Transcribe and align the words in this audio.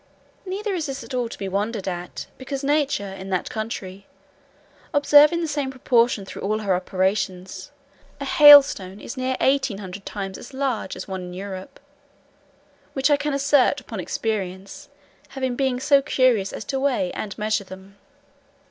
Neither 0.47 0.73
is 0.73 0.87
this 0.87 1.03
at 1.03 1.13
all 1.13 1.29
to 1.29 1.37
be 1.37 1.47
wondered 1.47 1.87
at, 1.87 2.25
because 2.39 2.63
nature, 2.63 3.07
in 3.13 3.29
that 3.29 3.51
country, 3.51 4.07
observing 4.95 5.41
the 5.41 5.47
same 5.47 5.69
proportion 5.69 6.25
through 6.25 6.41
all 6.41 6.57
her 6.61 6.73
operations, 6.73 7.69
a 8.19 8.25
hailstone 8.25 8.99
is 8.99 9.15
near 9.15 9.37
eighteen 9.39 9.77
hundred 9.77 10.03
times 10.03 10.39
as 10.39 10.55
large 10.55 10.95
as 10.95 11.07
one 11.07 11.21
in 11.21 11.33
Europe; 11.35 11.79
which 12.93 13.11
I 13.11 13.15
can 13.15 13.35
assert 13.35 13.79
upon 13.79 13.99
experience, 13.99 14.89
having 15.29 15.55
been 15.55 15.79
so 15.79 16.01
curious 16.01 16.51
as 16.51 16.65
to 16.65 16.79
weigh 16.79 17.11
and 17.11 17.37
measure 17.37 17.63
them. 17.63 17.99